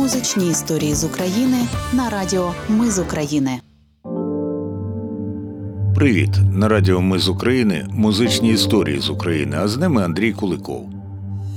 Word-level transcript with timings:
Музичні 0.00 0.50
історії 0.50 0.94
з 0.94 1.04
України 1.04 1.58
на 1.92 2.10
радіо 2.10 2.54
Ми 2.68 2.90
з 2.90 2.98
України. 2.98 3.60
Привіт! 5.94 6.30
На 6.52 6.68
радіо 6.68 7.00
Ми 7.00 7.18
з 7.18 7.28
України 7.28 7.86
музичні 7.90 8.52
історії 8.52 9.00
з 9.00 9.10
України, 9.10 9.56
а 9.60 9.68
з 9.68 9.76
ними 9.76 10.04
Андрій 10.04 10.32
Куликов. 10.32 10.90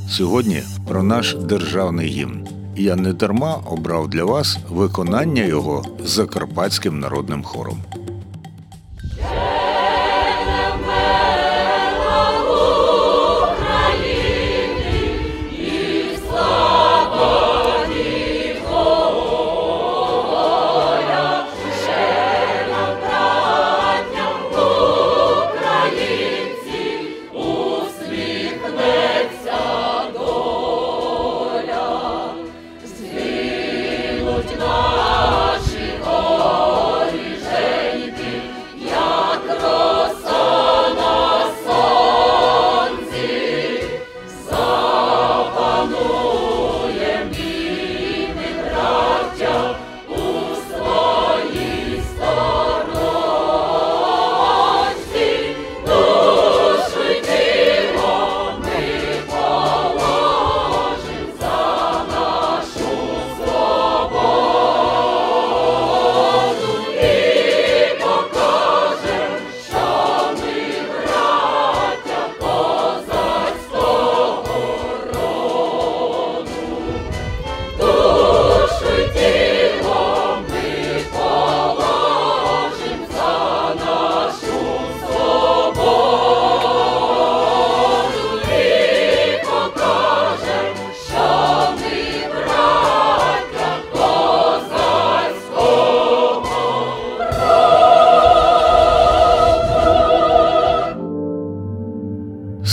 Сьогодні 0.09 0.63
про 0.87 1.03
наш 1.03 1.35
державний 1.35 2.07
гімн. 2.07 2.47
Я 2.75 2.95
не 2.95 3.13
дарма 3.13 3.53
обрав 3.65 4.09
для 4.09 4.23
вас 4.23 4.57
виконання 4.69 5.43
його 5.43 5.85
закарпатським 6.05 6.99
народним 6.99 7.43
хором. 7.43 7.77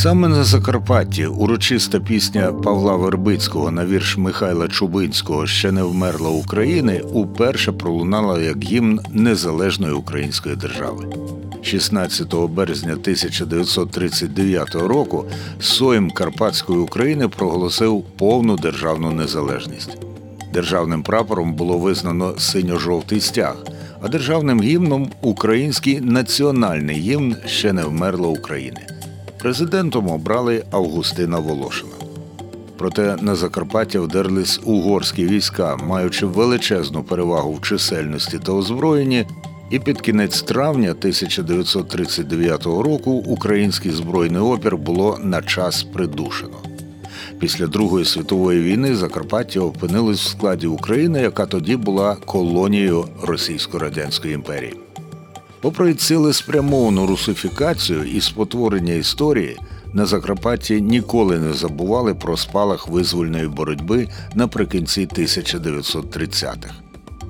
Саме 0.02 0.28
на 0.28 0.44
Закарпатті 0.44 1.26
урочиста 1.26 2.00
пісня 2.00 2.52
Павла 2.52 2.96
Вербицького 2.96 3.70
на 3.70 3.86
вірш 3.86 4.16
Михайла 4.16 4.68
Чубинського 4.68 5.46
Ще 5.46 5.72
не 5.72 5.82
вмерла 5.82 6.30
України 6.30 7.02
уперше 7.12 7.72
пролунала 7.72 8.40
як 8.40 8.64
гімн 8.64 9.00
незалежної 9.12 9.92
української 9.92 10.56
держави. 10.56 11.06
16 11.62 12.34
березня 12.34 12.92
1939 12.92 14.75
року 14.75 15.25
Сойм 15.60 16.10
Карпатської 16.10 16.78
України 16.78 17.28
проголосив 17.28 18.04
повну 18.19 18.56
державну 18.56 19.10
незалежність. 19.10 19.98
Державним 20.52 21.02
прапором 21.02 21.54
було 21.54 21.78
визнано 21.78 22.34
синьо-жовтий 22.38 23.20
стяг, 23.20 23.56
а 24.02 24.08
державним 24.08 24.62
гімном 24.62 25.10
український 25.22 26.00
національний 26.00 26.96
гімн 26.96 27.36
Ще 27.46 27.72
не 27.72 27.84
вмерла 27.84 28.28
України. 28.28 28.80
Президентом 29.40 30.10
обрали 30.10 30.64
Августина 30.70 31.40
Волошина. 31.40 31.92
Проте 32.76 33.16
на 33.20 33.34
Закарпаття 33.34 34.00
вдерлись 34.00 34.60
угорські 34.64 35.26
війська, 35.26 35.76
маючи 35.76 36.26
величезну 36.26 37.02
перевагу 37.02 37.54
в 37.54 37.62
чисельності 37.62 38.38
та 38.38 38.52
озброєнні, 38.52 39.26
і 39.70 39.78
під 39.78 40.00
кінець 40.00 40.42
травня 40.42 40.90
1939 40.90 42.66
року 42.66 43.10
український 43.10 43.92
збройний 43.92 44.42
опір 44.42 44.76
було 44.76 45.18
на 45.22 45.42
час 45.42 45.82
придушено. 45.82 46.56
Після 47.38 47.66
Другої 47.66 48.04
світової 48.04 48.62
війни 48.62 48.94
Закарпаття 48.94 49.60
опинилось 49.60 50.20
в 50.20 50.30
складі 50.30 50.66
України, 50.66 51.20
яка 51.20 51.46
тоді 51.46 51.76
була 51.76 52.16
колонією 52.16 53.04
Російсько-Радянської 53.22 54.32
імперії. 54.32 54.89
Попри 55.60 55.94
цілеспрямовану 55.94 57.06
русифікацію 57.06 58.04
і 58.04 58.21
спотворення 58.21 58.94
історії, 58.94 59.56
на 59.93 60.06
Закарпатті 60.06 60.81
ніколи 60.81 61.38
не 61.38 61.53
забували 61.53 62.15
про 62.15 62.37
спалах 62.37 62.88
визвольної 62.88 63.48
боротьби 63.48 64.09
наприкінці 64.34 65.06
1930-х. 65.06 66.75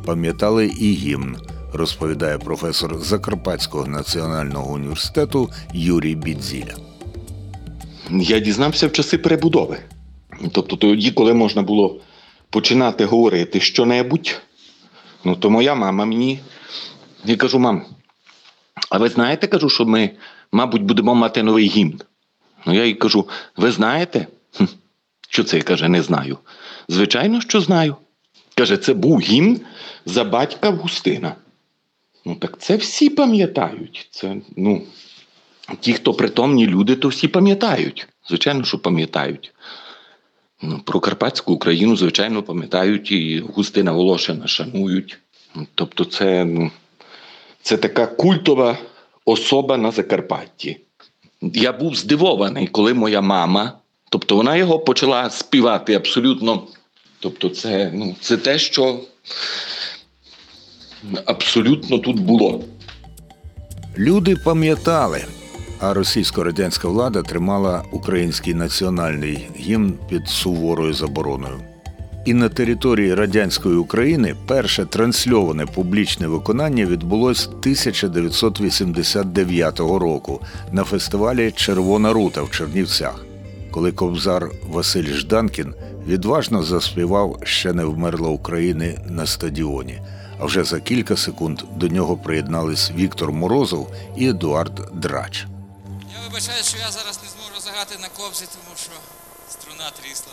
Пам'ятали 0.07 0.67
і 0.67 0.93
гімн, 0.93 1.37
розповідає 1.73 2.39
професор 2.39 2.99
Закарпатського 2.99 3.87
національного 3.87 4.73
університету 4.73 5.51
Юрій 5.75 6.15
Бідзіля. 6.15 6.75
Я 8.11 8.39
дізнався 8.39 8.87
в 8.87 8.93
часи 8.93 9.19
перебудови. 9.19 9.79
Тобто, 10.53 10.77
тоді, 10.77 11.11
коли 11.11 11.35
можна 11.35 11.63
було 11.63 12.01
починати 12.51 13.05
говорити 13.05 13.61
що-небудь, 13.61 14.41
ну 15.25 15.37
то 15.37 15.51
моя 15.51 15.75
мама 15.75 16.05
мені 16.05 16.41
я 17.25 17.37
кажу, 17.37 17.59
мам, 17.59 17.83
а 18.91 18.99
ви 18.99 19.09
знаєте, 19.09 19.47
кажу, 19.47 19.69
що 19.69 19.87
ми, 19.87 20.11
мабуть, 20.53 20.83
будемо 20.83 21.15
мати 21.15 21.43
новий 21.43 21.69
гімн. 21.69 22.01
Ну, 22.67 22.75
я 22.75 22.84
їй 22.84 22.95
кажу: 22.95 23.28
ви 23.56 23.71
знаєте? 23.71 24.27
Хм, 24.56 24.65
Що 25.28 25.45
це 25.45 25.61
каже, 25.61 25.89
не 25.89 26.03
знаю. 26.03 26.39
Звичайно, 26.89 27.41
що 27.41 27.61
знаю. 27.61 27.97
Каже, 28.55 28.77
це 28.77 28.95
був 28.95 29.21
гімн 29.21 29.61
за 30.06 30.25
батька 30.25 30.69
Августина. 30.69 31.34
Ну, 32.25 32.34
так 32.34 32.59
це 32.59 32.77
всі 32.77 33.11
пам'ятають. 33.11 34.09
Це, 34.11 34.37
ну, 34.56 34.83
Ті, 35.81 35.93
хто 35.93 36.15
притомні 36.15 36.67
люди, 36.67 36.97
то 36.97 37.09
всі 37.09 37.28
пам'ятають. 37.28 38.09
Звичайно, 38.28 38.65
що 38.65 38.78
пам'ятають. 38.78 39.53
Ну, 40.62 40.81
Про 40.84 41.01
Карпатську 41.01 41.53
Україну, 41.53 41.97
звичайно, 41.97 42.43
пам'ятають 42.43 43.12
і 43.12 43.41
Густина 43.41 43.93
Волошина 43.93 44.47
шанують. 44.47 45.19
Тобто, 45.75 46.05
це. 46.05 46.45
ну, 46.45 46.71
це 47.62 47.76
така 47.76 48.06
культова 48.06 48.78
особа 49.25 49.76
на 49.76 49.91
Закарпатті. 49.91 50.81
Я 51.43 51.72
був 51.72 51.97
здивований, 51.97 52.66
коли 52.66 52.94
моя 52.94 53.21
мама, 53.21 53.72
тобто 54.10 54.37
вона 54.37 54.56
його 54.56 54.78
почала 54.78 55.31
співати 55.31 55.94
абсолютно. 55.94 56.62
Тобто, 57.21 57.48
це, 57.48 57.91
ну, 57.94 58.15
це 58.21 58.37
те, 58.37 58.59
що 58.59 59.00
абсолютно 61.25 61.98
тут 61.98 62.21
було. 62.21 62.65
Люди 63.98 64.37
пам'ятали, 64.44 65.25
а 65.81 65.94
російсько-радянська 65.94 66.88
влада 66.88 67.22
тримала 67.22 67.84
український 67.92 68.54
національний 68.54 69.48
гімн 69.56 69.98
під 70.09 70.28
суворою 70.28 70.92
забороною. 70.92 71.70
І 72.25 72.35
на 72.35 72.49
території 72.49 73.15
радянської 73.15 73.77
України 73.77 74.37
перше 74.47 74.87
трансльоване 74.87 75.67
публічне 75.67 76.27
виконання 76.27 76.87
відбулось 76.87 77.47
1989 77.47 79.81
року 79.81 80.41
на 80.72 80.84
фестивалі 80.84 81.53
Червона 81.57 82.13
рута 82.13 82.43
в 82.43 82.51
Чернівцях, 82.51 83.25
коли 83.71 83.93
кобзар 83.93 84.51
Василь 84.69 85.15
Жданкін 85.15 85.75
відважно 86.07 86.63
заспівав 86.63 87.41
Ще 87.45 87.72
не 87.72 87.84
вмерла 87.84 88.28
України 88.28 88.99
на 89.09 89.27
стадіоні. 89.27 90.03
А 90.39 90.45
вже 90.45 90.65
за 90.65 90.81
кілька 90.81 91.16
секунд 91.16 91.63
до 91.77 91.89
нього 91.89 92.16
приєднались 92.16 92.91
Віктор 92.91 93.33
Морозов 93.33 93.91
і 94.16 94.28
Едуард 94.28 94.91
Драч. 94.93 95.47
Я 96.15 96.21
вибачаю, 96.28 96.65
що 96.65 96.78
я 96.78 96.91
зараз 96.91 97.21
не 97.23 97.28
зможу 97.28 97.61
заграти 97.61 97.99
на 98.03 98.09
кобзі, 98.09 98.45
тому 98.53 98.77
що 98.77 98.93
струна 99.49 99.91
трісла. 100.01 100.33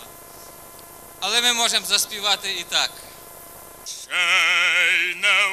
Але 1.19 1.41
ми 1.41 1.53
можемо 1.53 1.85
заспівати 1.85 2.51
і 2.51 2.63
так. 2.63 2.91
Ще 3.85 4.11
й 5.11 5.15
не 5.15 5.43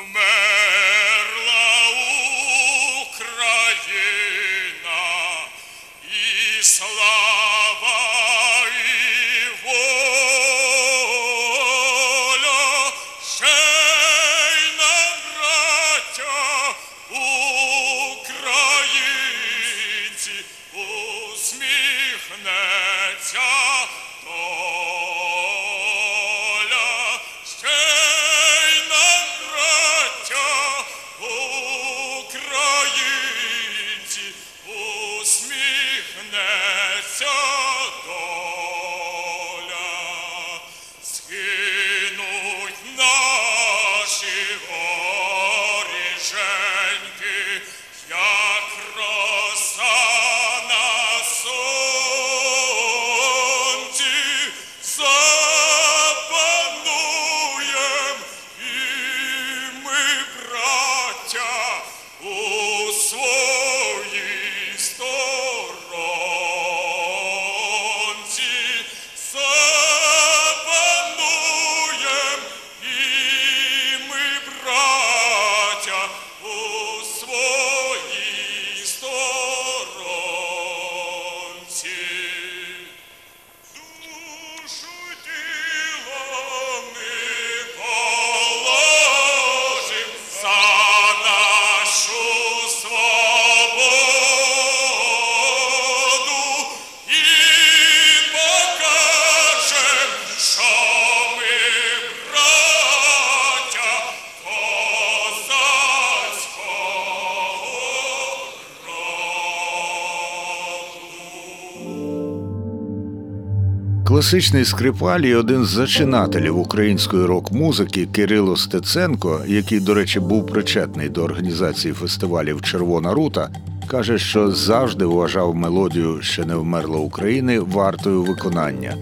Класичний 114.14 114.64
скрипаль 114.64 115.20
і 115.20 115.34
один 115.34 115.64
з 115.64 115.68
зачинателів 115.68 116.58
української 116.58 117.26
рок-музики 117.26 118.06
Кирило 118.06 118.56
Стеценко, 118.56 119.40
який, 119.46 119.80
до 119.80 119.94
речі, 119.94 120.20
був 120.20 120.46
причетний 120.46 121.08
до 121.08 121.24
організації 121.24 121.94
фестивалів 121.94 122.62
Червона 122.62 123.14
рута, 123.14 123.48
каже, 123.86 124.18
що 124.18 124.50
завжди 124.50 125.04
вважав 125.04 125.54
мелодію 125.54 126.22
Ще 126.22 126.44
не 126.44 126.54
вмерла 126.54 126.96
України 126.96 127.60
вартою 127.60 128.22
виконання. 128.22 128.96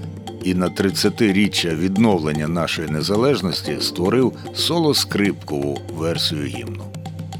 І 0.44 0.54
на 0.54 0.68
30-річчя 0.68 1.76
відновлення 1.76 2.48
нашої 2.48 2.88
незалежності 2.88 3.76
створив 3.80 4.32
соло-скрипкову 4.54 5.78
версію 5.98 6.44
гімну. 6.44 6.84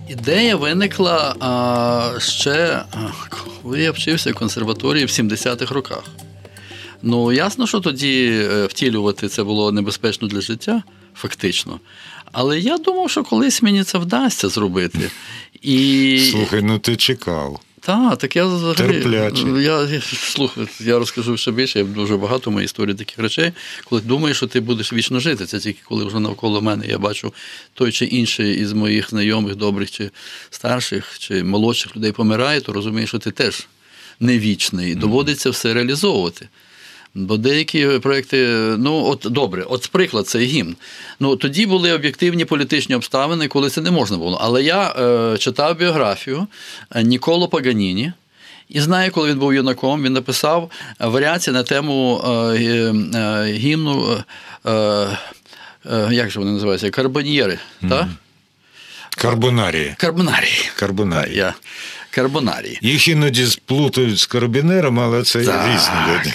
Ідея 0.08 0.56
виникла 0.56 1.34
а, 1.40 2.20
ще 2.20 2.82
коли 3.62 3.80
я 3.80 3.90
вчився 3.90 4.30
в 4.30 4.34
консерваторії 4.34 5.04
в 5.04 5.08
70-х 5.08 5.74
роках. 5.74 6.04
Ну, 7.02 7.32
ясно, 7.32 7.66
що 7.66 7.80
тоді 7.80 8.30
е, 8.32 8.66
втілювати 8.66 9.28
це 9.28 9.44
було 9.44 9.72
небезпечно 9.72 10.28
для 10.28 10.40
життя, 10.40 10.82
фактично. 11.14 11.80
Але 12.32 12.60
я 12.60 12.78
думав, 12.78 13.10
що 13.10 13.24
колись 13.24 13.62
мені 13.62 13.84
це 13.84 13.98
вдасться 13.98 14.48
зробити. 14.48 15.10
І... 15.62 16.18
Слухай, 16.32 16.62
ну 16.62 16.78
ти 16.78 16.96
чекав. 16.96 17.60
Так, 17.84 18.18
так 18.18 18.36
я 18.36 18.46
взагалі. 18.46 19.62
Я, 19.62 19.82
я, 19.82 20.00
слухай, 20.00 20.66
я 20.80 20.98
розкажу 20.98 21.36
ще 21.36 21.50
більше, 21.50 21.78
я 21.78 21.84
дуже 21.84 22.16
багато 22.16 22.50
в 22.50 22.52
моїй 22.52 22.64
історії 22.64 22.96
таких 22.96 23.18
речей, 23.18 23.52
коли 23.84 24.02
думаєш, 24.02 24.36
що 24.36 24.46
ти 24.46 24.60
будеш 24.60 24.92
вічно 24.92 25.20
жити. 25.20 25.46
Це 25.46 25.58
тільки 25.58 25.78
коли 25.84 26.04
вже 26.04 26.20
навколо 26.20 26.62
мене 26.62 26.86
я 26.86 26.98
бачу 26.98 27.32
той 27.74 27.92
чи 27.92 28.04
інший 28.04 28.60
із 28.60 28.72
моїх 28.72 29.10
знайомих, 29.10 29.56
добрих 29.56 29.90
чи 29.90 30.10
старших, 30.50 31.18
чи 31.18 31.44
молодших 31.44 31.96
людей 31.96 32.12
помирає, 32.12 32.60
то 32.60 32.72
розумієш, 32.72 33.08
що 33.08 33.18
ти 33.18 33.30
теж 33.30 33.66
не 34.20 34.38
вічний. 34.38 34.92
І 34.92 34.94
доводиться 34.94 35.50
все 35.50 35.74
реалізовувати. 35.74 36.48
Бо 37.14 37.36
деякі 37.36 37.86
проекти, 37.86 38.46
ну 38.78 39.04
от 39.04 39.26
добре, 39.30 39.62
от 39.62 39.88
приклад, 39.92 40.28
це 40.28 40.38
гімн. 40.38 40.76
Ну 41.20 41.36
тоді 41.36 41.66
були 41.66 41.92
об'єктивні 41.92 42.44
політичні 42.44 42.94
обставини, 42.94 43.48
коли 43.48 43.70
це 43.70 43.80
не 43.80 43.90
можна 43.90 44.16
було. 44.16 44.38
Але 44.42 44.62
я 44.62 44.88
е, 44.90 45.38
читав 45.38 45.76
біографію 45.76 46.46
е, 46.94 47.02
Ніколо 47.02 47.48
Паганіні. 47.48 48.12
І 48.68 48.80
знаю, 48.80 49.10
коли 49.10 49.30
він 49.30 49.38
був 49.38 49.54
юнаком, 49.54 50.02
він 50.02 50.12
написав 50.12 50.70
варіації 51.00 51.54
на 51.54 51.62
тему 51.62 52.22
е, 52.24 52.30
е, 52.30 53.44
гімну, 53.52 54.24
е, 54.66 54.70
е, 54.70 56.08
як 56.10 56.30
же 56.30 56.38
вони 56.38 56.52
називаються? 56.52 56.90
Карбоньєри. 56.90 57.58
так? 57.88 58.06
Карбонарії. 59.16 59.94
Карбонарії. 59.98 60.70
Карбонарії. 60.76 61.36
Я. 61.36 61.54
Карбонарії. 62.10 62.78
Їх 62.82 63.08
іноді 63.08 63.46
сплутають 63.46 64.18
з 64.18 64.26
карабінерами, 64.26 65.02
але 65.02 65.22
це 65.22 65.44
Так. 65.44 65.66
різні 65.66 65.94
люди. 66.08 66.32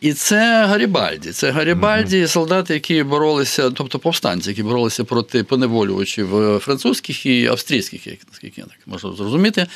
І 0.00 0.12
це 0.12 0.66
Гарібальді. 0.66 1.30
Це 1.30 1.50
Гарібальді, 1.50 2.26
солдати, 2.26 2.74
які 2.74 3.02
боролися, 3.02 3.70
тобто 3.70 3.98
повстанці, 3.98 4.50
які 4.50 4.62
боролися 4.62 5.04
проти 5.04 5.44
поневолювачів 5.44 6.36
е, 6.36 6.58
французьких 6.58 7.26
і 7.26 7.46
австрійських, 7.46 8.06
як 8.06 8.18
наскільки 8.28 8.60
я 8.60 8.66
так 8.66 8.78
можу 8.86 9.16
зрозуміти. 9.16 9.66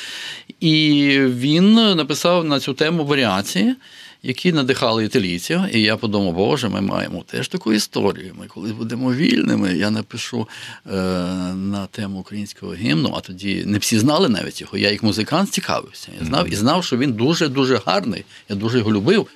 І 0.59 1.19
він 1.19 1.73
написав 1.73 2.45
на 2.45 2.59
цю 2.59 2.73
тему 2.73 3.05
варіації. 3.05 3.75
Які 4.23 4.53
надихали 4.53 5.05
італійців, 5.05 5.61
і 5.73 5.81
я 5.81 5.97
подумав, 5.97 6.33
Боже, 6.33 6.69
ми 6.69 6.81
маємо 6.81 7.23
теж 7.27 7.47
таку 7.47 7.73
історію. 7.73 8.35
Ми 8.39 8.47
коли 8.47 8.73
будемо 8.73 9.13
вільними, 9.13 9.77
я 9.77 9.89
напишу 9.89 10.47
е, 10.85 10.91
на 11.55 11.87
тему 11.91 12.19
українського 12.19 12.73
гімну, 12.73 13.13
а 13.17 13.19
тоді 13.19 13.63
не 13.65 13.77
всі 13.77 13.99
знали 13.99 14.29
навіть 14.29 14.61
його. 14.61 14.77
Я 14.77 14.91
як 14.91 15.03
музикант 15.03 15.51
цікавився. 15.51 16.09
Я 16.19 16.25
знав 16.25 16.49
і 16.49 16.55
знав, 16.55 16.83
що 16.83 16.97
він 16.97 17.13
дуже 17.13 17.47
дуже 17.47 17.81
гарний. 17.85 18.25
Я 18.49 18.55
дуже 18.55 18.77
його 18.77 18.93
любив. 18.93 19.27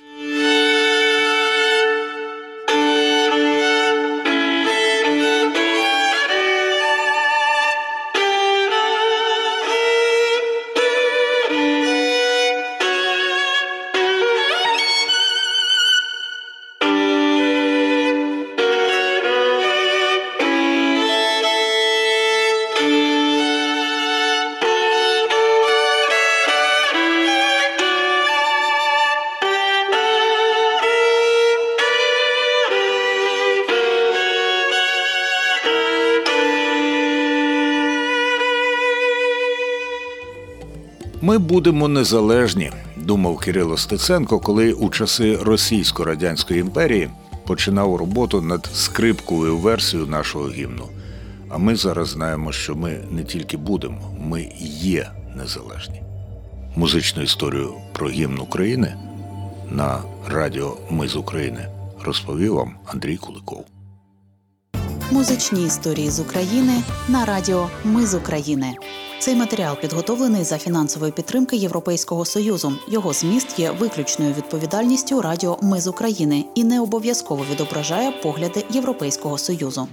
Ми 41.30 41.38
будемо 41.38 41.88
незалежні, 41.88 42.72
думав 42.96 43.38
Кирило 43.38 43.76
Стеценко, 43.76 44.38
коли 44.38 44.72
у 44.72 44.90
часи 44.90 45.36
Російсько-Радянської 45.36 46.58
імперії 46.58 47.10
починав 47.46 47.96
роботу 47.96 48.42
над 48.42 48.70
скрипковою 48.74 49.58
версією 49.58 50.08
нашого 50.08 50.48
гімну. 50.48 50.84
А 51.48 51.58
ми 51.58 51.76
зараз 51.76 52.08
знаємо, 52.08 52.52
що 52.52 52.74
ми 52.74 53.04
не 53.10 53.24
тільки 53.24 53.56
будемо, 53.56 54.16
ми 54.20 54.52
є 54.80 55.10
незалежні. 55.36 56.02
Музичну 56.76 57.22
історію 57.22 57.74
про 57.92 58.08
гімн 58.08 58.40
України 58.40 58.94
на 59.70 59.98
радіо 60.28 60.76
Ми 60.90 61.08
з 61.08 61.16
України 61.16 61.68
розповів 62.04 62.54
вам 62.54 62.74
Андрій 62.86 63.16
Куликов. 63.16 63.64
Музичні 65.12 65.66
історії 65.66 66.10
з 66.10 66.20
України 66.20 66.82
на 67.08 67.24
радіо 67.24 67.70
Ми 67.84 68.06
з 68.06 68.14
України. 68.14 68.74
Цей 69.18 69.36
матеріал 69.36 69.76
підготовлений 69.80 70.44
за 70.44 70.58
фінансової 70.58 71.12
підтримки 71.12 71.56
Європейського 71.56 72.24
союзу. 72.24 72.72
Його 72.88 73.12
зміст 73.12 73.58
є 73.58 73.70
виключною 73.70 74.34
відповідальністю 74.34 75.22
Радіо 75.22 75.58
Ми 75.62 75.80
з 75.80 75.86
України 75.86 76.44
і 76.54 76.64
не 76.64 76.80
обов'язково 76.80 77.44
відображає 77.52 78.12
погляди 78.12 78.64
Європейського 78.70 79.38
союзу. 79.38 79.88